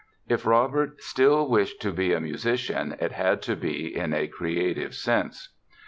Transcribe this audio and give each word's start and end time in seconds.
If 0.27 0.47
Robert 0.47 0.99
still 1.03 1.47
wished 1.47 1.79
to 1.83 1.91
be 1.91 2.11
a 2.11 2.19
musician 2.19 2.95
it 2.99 3.11
had 3.11 3.39
to 3.43 3.55
be 3.55 3.95
in 3.95 4.15
a 4.15 4.25
creative 4.27 4.95
sense. 4.95 5.49